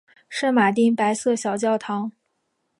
[0.29, 2.11] 圣马丁白色小教堂。